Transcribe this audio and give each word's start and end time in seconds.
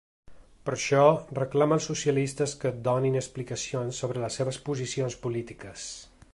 Per 0.69 0.71
això, 0.75 1.01
reclama 1.39 1.77
als 1.79 1.89
socialistes 1.91 2.55
que 2.63 2.73
‘donin 2.89 3.19
explicacions 3.21 4.03
sobre 4.05 4.25
les 4.27 4.41
seves 4.41 4.61
posicions 4.71 5.23
polítiques’. 5.27 5.89